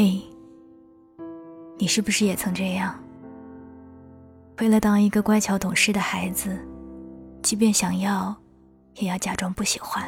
[0.00, 0.22] 嘿，
[1.76, 2.96] 你是不是也曾这样？
[4.60, 6.56] 为了当一个乖巧懂事的孩子，
[7.42, 8.32] 即便想要，
[8.94, 10.04] 也要假装不喜欢；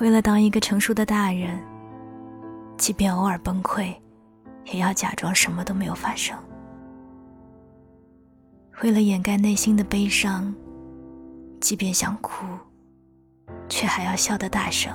[0.00, 1.62] 为了当一个成熟的大人，
[2.78, 3.94] 即便偶尔崩溃，
[4.72, 6.34] 也要假装什么都没有发生；
[8.82, 10.54] 为了掩盖内心的悲伤，
[11.60, 12.46] 即便想哭，
[13.68, 14.90] 却还要笑得大声。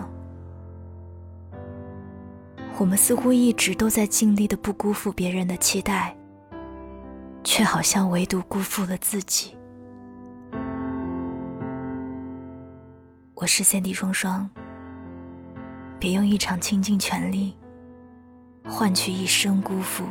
[2.79, 6.15] 我们似乎一直都在尽力的不辜负别人的期待，
[7.43, 9.53] 却好像唯独辜负了自己。
[13.33, 14.49] 我是三 D 双双，
[15.99, 17.53] 别用一场倾尽全力
[18.65, 20.05] 换取一生辜负。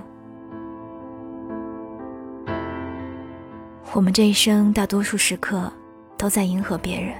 [3.94, 5.72] 我们这一生大多数时刻
[6.18, 7.14] 都在迎合别人，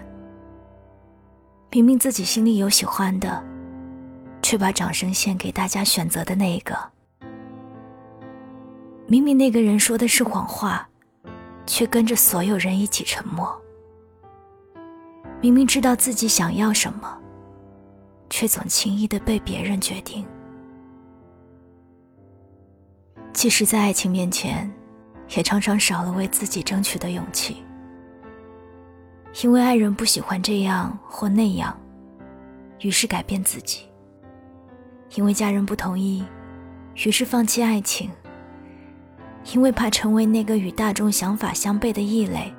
[1.70, 3.42] 明明自己心里有喜欢的。
[4.42, 6.76] 却把掌声献给大家选择的那一个。
[9.06, 10.88] 明明那个人说的是谎话，
[11.66, 13.58] 却跟着所有人一起沉默。
[15.40, 17.18] 明明知道自己想要什么，
[18.28, 20.26] 却总轻易的被别人决定。
[23.32, 24.70] 即使在爱情面前，
[25.36, 27.64] 也常常少了为自己争取的勇气。
[29.42, 31.78] 因为爱人不喜欢这样或那样，
[32.80, 33.87] 于是改变自己。
[35.14, 36.24] 因为家人不同意，
[37.04, 38.08] 于是放弃爱情；
[39.52, 42.52] 因为怕成为那个与大众想法相悖的异类，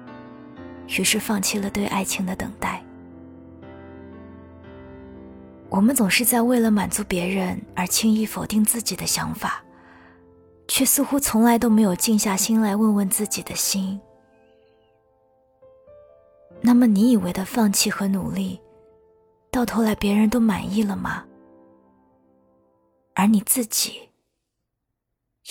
[0.87, 2.83] 于是放弃了对爱情的等待。
[5.69, 9.63] 我们总是在为了满足别人而轻易否定自己的想法，
[10.67, 13.99] 却似乎从来都没有静下心来问问自己的心。
[16.61, 18.59] 那么，你以为的放弃和努力，
[19.51, 21.23] 到头来别人都满意了吗？
[23.19, 24.11] 而你自己，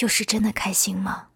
[0.01, 1.29] 又是真的开心吗？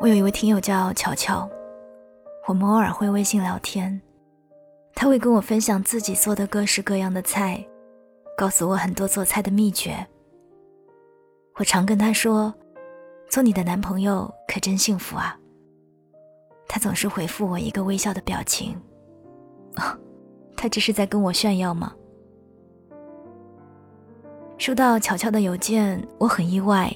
[0.00, 1.48] 我有一位听友叫乔乔，
[2.48, 4.02] 我们偶尔会微信聊天，
[4.96, 7.64] 他会跟我分享自己做的各式各样的菜，
[8.36, 10.04] 告诉我很多做菜的秘诀。
[11.54, 12.52] 我常跟他说
[13.30, 15.38] ：“做你的男朋友可真幸福啊。”
[16.66, 18.76] 他总是回复我一个微笑的表情。
[20.56, 21.92] 他这是在跟我炫耀吗？
[24.56, 26.94] 收到乔乔的邮件，我很意外。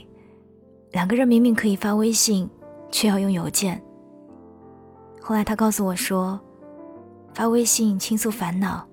[0.92, 2.48] 两个人明明可以发微信，
[2.90, 3.82] 却要用邮件。
[5.20, 6.40] 后来他告诉我说，
[7.34, 8.86] 发微信倾诉烦恼，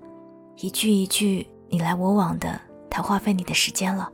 [0.58, 2.60] 一句一句你来我往的，
[2.90, 4.12] 太花费你的时间了。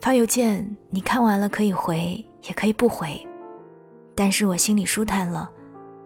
[0.00, 3.26] 发邮件，你看完了可以回，也可以不回，
[4.14, 5.50] 但是我心里舒坦了，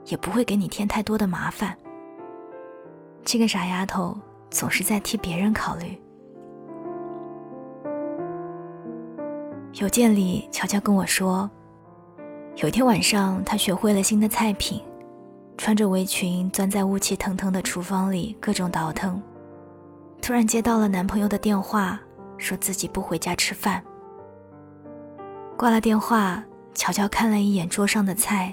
[0.05, 1.77] 也不会给你添太多的麻烦。
[3.25, 4.17] 这个傻丫头
[4.51, 6.01] 总是在替别人考虑。
[9.75, 11.49] 邮件里，乔乔跟我说，
[12.57, 14.83] 有一天晚上，她学会了新的菜品，
[15.57, 19.23] 穿着围裙钻在雾气腾腾的厨房里各种倒腾。
[20.21, 22.01] 突然接到了男朋友的电话，
[22.39, 23.81] 说自己不回家吃饭。
[25.57, 26.43] 挂了电话，
[26.75, 28.53] 乔乔看了一眼桌上的菜，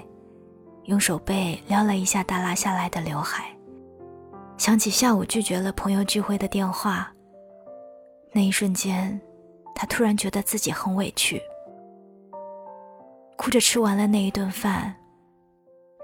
[0.84, 3.55] 用手背撩了一下耷拉下来的刘海。
[4.58, 7.12] 想起下午拒绝了朋友聚会的电话，
[8.32, 9.20] 那一瞬间，
[9.74, 11.40] 他突然觉得自己很委屈，
[13.36, 14.94] 哭着吃完了那一顿饭，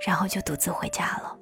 [0.07, 1.39] 然后就独自回家了。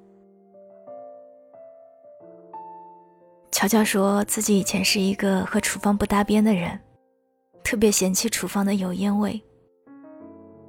[3.51, 6.79] 乔乔说自己以前是一个和厨房不搭边的人，
[7.65, 9.43] 特别嫌弃厨房的油烟味。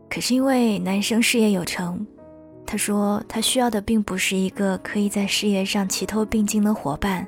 [0.10, 2.06] 可是因为男生事业有成。
[2.66, 7.28] 他说：“他需要的并不是一个可以在事业上齐头并进的伙伴，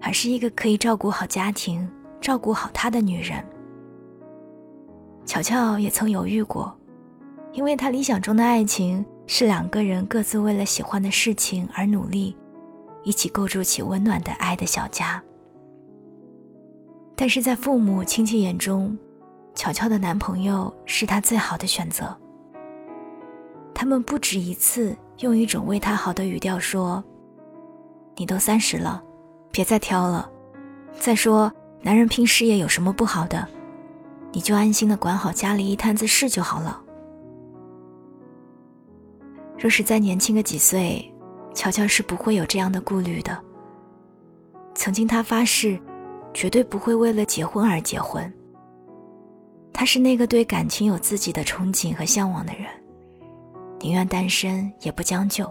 [0.00, 1.88] 而是一个可以照顾好家庭、
[2.20, 3.44] 照顾好他的女人。”
[5.24, 6.76] 巧巧也曾犹豫过，
[7.52, 12.36] 因为他理想中的爱情是两个人各自为了喜欢的事情而努力，
[13.04, 15.22] 一起构筑起温暖的爱的小家。
[17.14, 18.98] 但是在父母亲戚眼中，
[19.54, 22.14] 巧巧的男朋友是她最好的选择。
[23.74, 27.02] 他们不止一次用一种为他好的语调说
[28.16, 29.02] ：“你都三十了，
[29.50, 30.30] 别再挑了。
[30.98, 33.46] 再说，男人拼事业有什么不好的？
[34.32, 36.80] 你就安心的管好家里一摊子事就好了。”
[39.58, 41.12] 若是再年轻个几岁，
[41.52, 43.38] 乔乔是不会有这样的顾虑的。
[44.74, 45.80] 曾经他发誓，
[46.32, 48.32] 绝对不会为了结婚而结婚。
[49.72, 52.66] 他是那个对感情有自己的憧憬和向往的人。
[53.84, 55.44] 宁愿单身也不将就，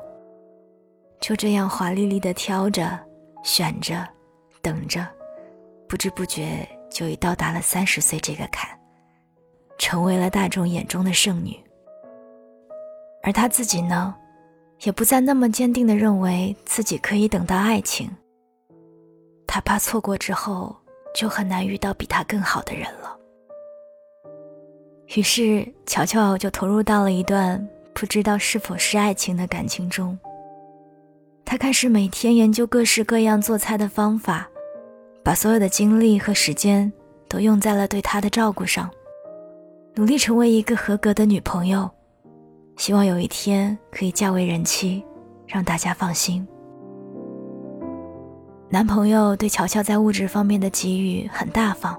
[1.19, 2.99] 就这样华丽丽的挑着、
[3.43, 4.03] 选着、
[4.59, 5.07] 等着，
[5.87, 8.67] 不知不觉就已到达了三十岁这个坎，
[9.77, 11.63] 成为了大众眼中的剩女。
[13.21, 14.15] 而她自己呢，
[14.81, 18.09] 也不再那么坚定的认为自己可以等到爱情。
[19.45, 20.75] 她怕错过之后，
[21.13, 23.15] 就很难遇到比她更好的人了。
[25.15, 30.17] 于是，乔乔就投入到了一段不知道是否是爱情的感情中。
[31.45, 34.49] 他开始每天研究各式各样做菜的方法，
[35.23, 36.91] 把所有的精力和时间
[37.27, 38.89] 都用在了对他的照顾上，
[39.95, 41.89] 努力成为一个合格的女朋友，
[42.77, 45.03] 希望有一天可以嫁为人妻，
[45.45, 46.47] 让大家放心。
[48.69, 51.95] 男朋友对乔乔在物质方面的给予很大方，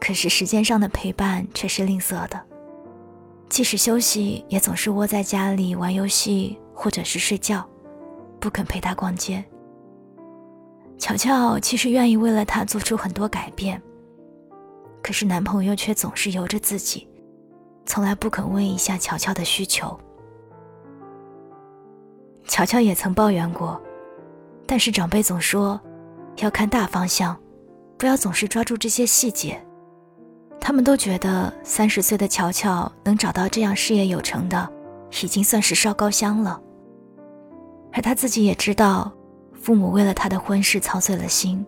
[0.00, 2.40] 可是时间上的陪伴却是吝啬的，
[3.48, 7.66] 即使休息也总是窝在家里玩游戏或者是睡觉。
[8.38, 9.42] 不肯陪他逛街。
[10.98, 13.80] 乔乔其实愿意为了他做出很多改变，
[15.02, 17.08] 可是男朋友却总是由着自己，
[17.86, 19.98] 从来不肯问一下乔乔的需求。
[22.46, 23.80] 乔乔也曾抱怨过，
[24.66, 25.80] 但是长辈总说
[26.36, 27.36] 要看大方向，
[27.98, 29.60] 不要总是抓住这些细节。
[30.66, 34.68] 他们都觉得三十岁的乔乔能找到这样事业有成的，
[35.22, 36.60] 已经算是烧高香了。
[37.92, 39.12] 而他自己也知道，
[39.54, 41.64] 父母为了他的婚事操碎了心，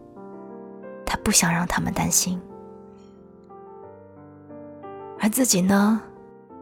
[1.07, 2.43] 他不想让他们担心。
[5.21, 6.03] 而自己呢，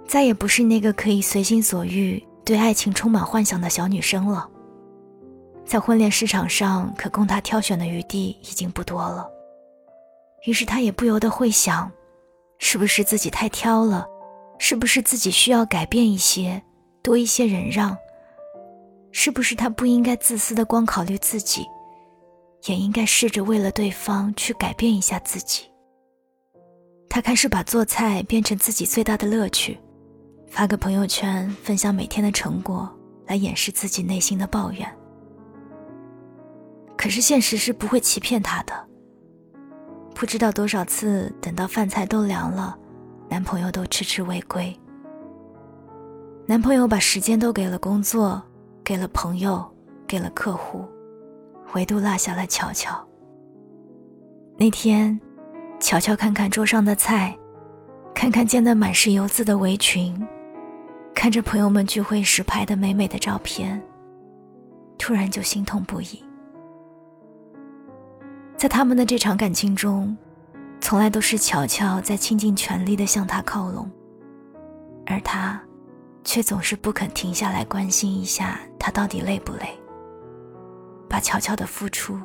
[0.06, 4.46] 再也不是那个可以随心所欲、对爱情充满幻想的小女生了。
[5.64, 9.26] 在婚恋市场上，可供他挑选的余地已经不多了。
[10.44, 11.90] 于是他也不由得会想，
[12.58, 14.06] 是不是自己太挑了？
[14.58, 16.62] 是不是自己需要改变一些，
[17.02, 17.96] 多一些忍让？
[19.12, 21.66] 是不是他不应该自私的光考虑自己，
[22.66, 25.64] 也应该试着为了对方去改变一下自己？
[27.08, 29.78] 他开始把做菜变成自己最大的乐趣，
[30.48, 32.90] 发个朋友圈分享每天的成果，
[33.26, 34.90] 来掩饰自己内心的抱怨。
[36.96, 38.88] 可是现实是不会欺骗他的。
[40.18, 42.74] 不知道多少次等到饭菜都凉了，
[43.28, 44.74] 男朋友都迟迟未归。
[46.46, 48.42] 男朋友把时间都给了工作。
[48.82, 49.68] 给了朋友，
[50.06, 50.84] 给了客户，
[51.74, 52.96] 唯独落下了乔乔。
[54.56, 55.20] 那天，
[55.80, 57.36] 乔乔看看桌上的菜，
[58.14, 60.24] 看看溅得满是油渍的围裙，
[61.12, 63.82] 看着朋友们聚会时拍的美美的照片，
[64.96, 66.22] 突然就心痛不已。
[68.56, 70.16] 在他们的这场感情中，
[70.80, 73.90] 从来都是乔乔在倾尽全力的向他靠拢，
[75.06, 75.60] 而他。
[76.28, 79.68] 却总是不肯停下来关心一下他到底累不累，
[81.08, 82.18] 把乔乔的付出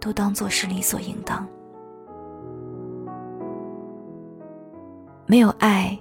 [0.00, 1.46] 都当作是理所应当。
[5.26, 5.94] 没有爱，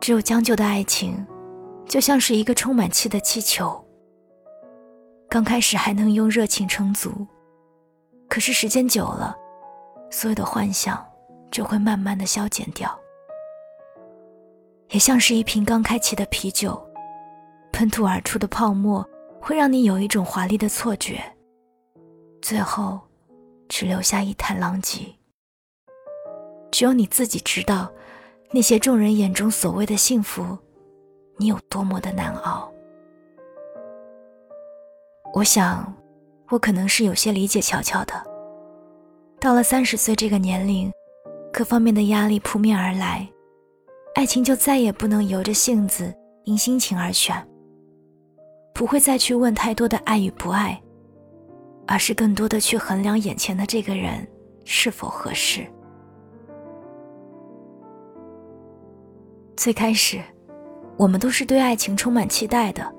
[0.00, 1.24] 只有将就的爱情，
[1.86, 3.80] 就像是一个充满气的气球。
[5.28, 7.24] 刚开始还能用热情撑足，
[8.34, 9.32] 可是时间久了，
[10.10, 11.06] 所有的幻想
[11.52, 12.92] 就会慢慢的消减掉。
[14.88, 16.84] 也像是一瓶刚开启的啤酒，
[17.72, 19.08] 喷吐而出的泡沫
[19.40, 21.22] 会让你有一种华丽的错觉，
[22.42, 22.98] 最后
[23.68, 25.06] 只留下一滩狼藉。
[26.72, 27.88] 只有你自己知道，
[28.50, 30.58] 那些众人眼中所谓的幸福，
[31.36, 32.68] 你有多么的难熬。
[35.32, 35.94] 我想，
[36.48, 38.33] 我可能是有些理解乔乔的。
[39.44, 40.90] 到了三十岁这个年龄，
[41.52, 43.28] 各方面的压力扑面而来。
[44.14, 46.10] 爱情就再也不能由着性子、
[46.44, 47.36] 因心情而选，
[48.72, 50.82] 不会再去问太多的爱与不爱，
[51.86, 54.26] 而是更多的去衡量眼前的这个人
[54.64, 55.66] 是否合适。
[59.58, 60.22] 最开始，
[60.96, 62.90] 我们都是对爱情充满期待的，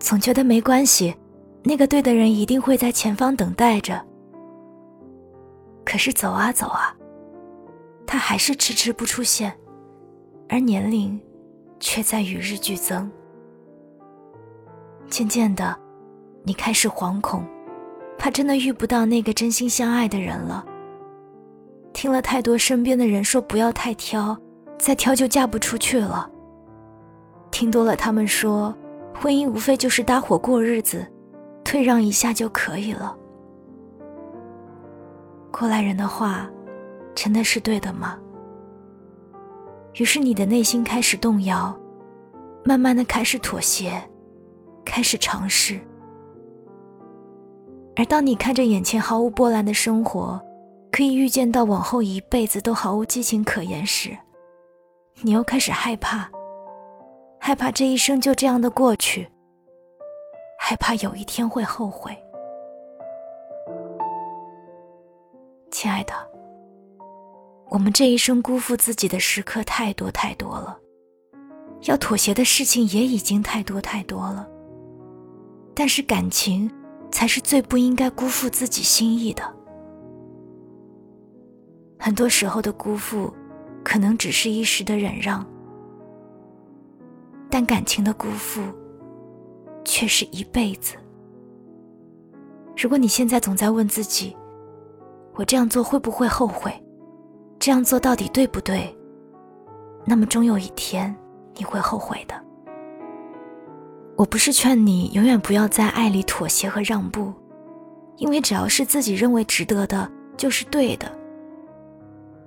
[0.00, 1.14] 总觉得没关系，
[1.62, 4.04] 那个对的人一定会在前方等待着。
[5.84, 6.94] 可是走啊走啊，
[8.06, 9.52] 他还是迟迟不出现。
[10.48, 11.18] 而年龄，
[11.80, 13.10] 却在与日俱增。
[15.08, 15.74] 渐渐的，
[16.44, 17.44] 你开始惶恐，
[18.18, 20.64] 怕真的遇不到那个真心相爱的人了。
[21.92, 24.36] 听了太多身边的人说不要太挑，
[24.78, 26.30] 再挑就嫁不出去了。
[27.50, 28.74] 听多了他们说，
[29.14, 31.06] 婚姻无非就是搭伙过日子，
[31.62, 33.16] 退让一下就可以了。
[35.52, 36.50] 过来人的话，
[37.14, 38.18] 真的是对的吗？
[39.94, 41.78] 于是你的内心开始动摇，
[42.64, 44.02] 慢慢的开始妥协，
[44.84, 45.78] 开始尝试，
[47.94, 50.40] 而当你看着眼前毫无波澜的生活，
[50.90, 54.16] 可以预见到往后一辈子都毫无激情可言时，
[55.20, 56.28] 你又开始害怕，
[57.38, 59.28] 害怕这一生就这样的过去，
[60.58, 62.16] 害怕有一天会后悔。
[65.82, 66.12] 亲爱的，
[67.68, 70.78] 我们这一生辜负自己的时刻太多太多了，
[71.88, 74.48] 要妥协的事情也已经太多太多了。
[75.74, 76.70] 但是感情
[77.10, 79.42] 才是最不应该辜负自己心意的。
[81.98, 83.34] 很多时候的辜负，
[83.82, 85.44] 可能只是一时的忍让，
[87.50, 88.62] 但感情的辜负，
[89.84, 90.94] 却是一辈子。
[92.76, 94.36] 如果你现在总在问自己，
[95.34, 96.72] 我这样做会不会后悔？
[97.58, 98.94] 这样做到底对不对？
[100.04, 101.14] 那么终有一天
[101.56, 102.34] 你会后悔的。
[104.16, 107.32] 我不是劝你永远不要在爱里妥协和让步，
[108.16, 111.10] 因为只要是自己认为值得的，就是对的。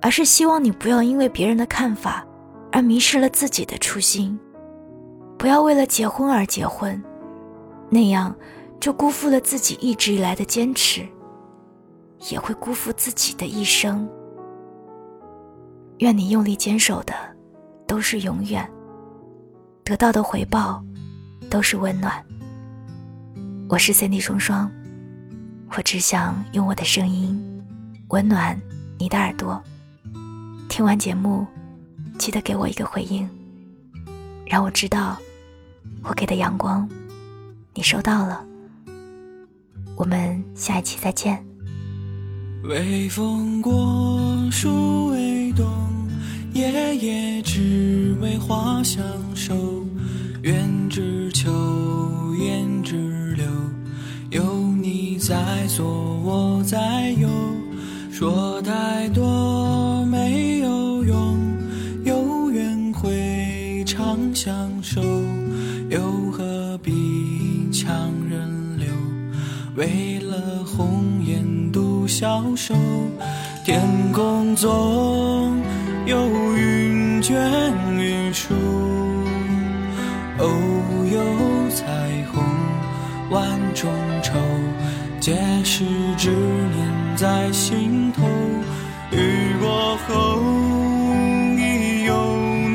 [0.00, 2.24] 而是希望你不要因为别人的看法
[2.70, 4.38] 而迷失了自己的初心，
[5.36, 7.02] 不要为了结婚而结婚，
[7.90, 8.34] 那样
[8.78, 11.04] 就辜负了自己一直以来的坚持。
[12.30, 14.08] 也会辜负自己的一生。
[15.98, 17.14] 愿你用力坚守的
[17.86, 18.68] 都是永远，
[19.84, 20.84] 得到的回报
[21.48, 22.22] 都是温暖。
[23.68, 24.70] 我是 Cindy 双双，
[25.76, 27.64] 我只想用我的声音
[28.08, 28.60] 温暖
[28.98, 29.62] 你的耳朵。
[30.68, 31.46] 听完节目，
[32.18, 33.28] 记得给我一个回应，
[34.44, 35.16] 让我知道
[36.02, 36.88] 我给的阳光
[37.72, 38.44] 你收到了。
[39.96, 41.42] 我们下一期再见。
[42.68, 44.18] 微风过，
[44.50, 45.64] 树微动，
[46.52, 49.04] 夜夜只为花相
[49.36, 49.54] 守。
[50.42, 51.48] 愿只求，
[52.34, 53.44] 言只留，
[54.30, 55.84] 有你在左，
[56.24, 57.28] 我在右。
[58.10, 61.38] 说太多没有用，
[62.04, 65.00] 有缘会长相守，
[65.88, 66.00] 又
[66.32, 66.92] 何必
[67.70, 68.88] 强人留？
[69.76, 71.15] 为了红。
[72.18, 72.74] 消瘦，
[73.62, 73.78] 天
[74.10, 75.62] 空总
[76.06, 76.16] 有
[76.56, 77.36] 云卷
[77.98, 78.54] 云舒，
[80.38, 80.48] 偶
[81.12, 81.20] 有
[81.68, 81.84] 彩
[82.32, 82.42] 虹
[83.28, 83.92] 万种
[84.22, 84.32] 愁，
[85.20, 85.84] 皆是
[86.16, 88.22] 执念在心头。
[89.12, 90.40] 雨过后
[91.58, 92.14] 已有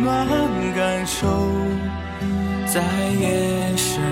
[0.04, 0.28] 暖
[0.76, 1.28] 感受，
[2.68, 2.80] 在
[3.20, 4.04] 夜深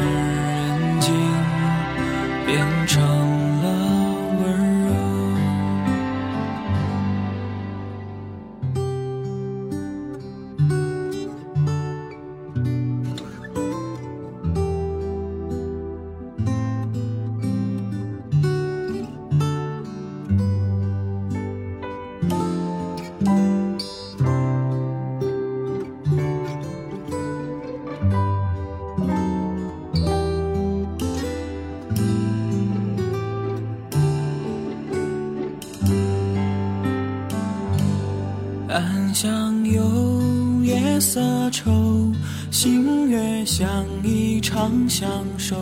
[39.20, 41.20] 暗香有夜色
[41.52, 42.10] 愁，
[42.52, 43.68] 星月相
[44.02, 45.58] 依长相守。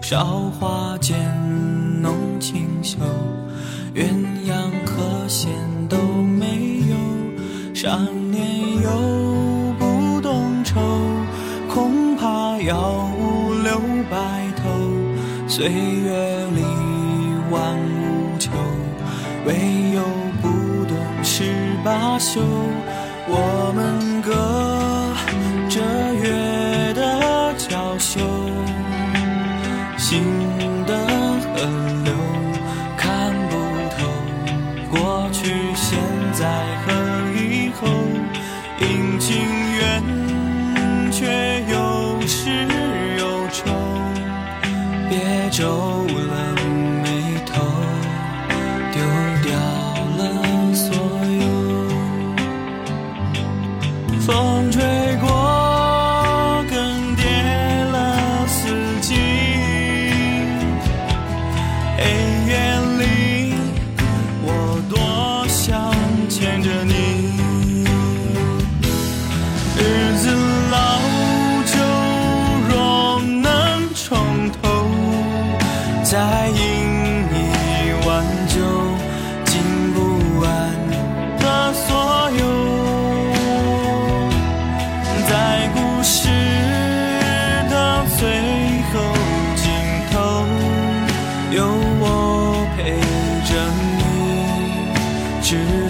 [0.00, 1.16] 韶华渐
[2.02, 2.96] 浓清秀，
[3.94, 4.08] 鸳
[4.48, 4.52] 鸯
[4.84, 5.48] 和弦
[5.88, 7.72] 都没有。
[7.72, 7.96] 少
[8.32, 8.90] 年又
[9.78, 10.80] 不懂愁，
[11.72, 13.78] 恐怕要五留
[14.10, 14.68] 白头。
[15.46, 16.62] 岁月里
[17.48, 18.50] 万物求，
[19.46, 19.54] 唯
[19.94, 20.21] 有。
[21.84, 22.40] 罢休，
[23.26, 24.30] 我们隔
[25.68, 25.80] 着
[26.14, 28.20] 月的娇羞，
[29.98, 30.22] 心
[30.86, 30.96] 的
[31.42, 31.60] 河
[32.04, 32.14] 流
[32.96, 33.56] 看不
[33.96, 34.06] 透，
[34.90, 35.98] 过去、现
[36.32, 36.46] 在
[36.86, 36.92] 和
[37.34, 37.88] 以后，
[38.80, 39.30] 阴晴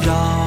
[0.04, 0.41] dawn.